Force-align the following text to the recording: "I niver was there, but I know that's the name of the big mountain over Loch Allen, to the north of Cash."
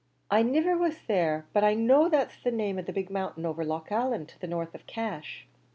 "I 0.31 0.41
niver 0.41 0.75
was 0.75 1.03
there, 1.05 1.45
but 1.53 1.63
I 1.63 1.75
know 1.75 2.09
that's 2.09 2.35
the 2.41 2.49
name 2.49 2.79
of 2.79 2.87
the 2.87 2.91
big 2.91 3.11
mountain 3.11 3.45
over 3.45 3.63
Loch 3.63 3.91
Allen, 3.91 4.25
to 4.25 4.39
the 4.41 4.47
north 4.47 4.73
of 4.73 4.87
Cash." 4.87 5.45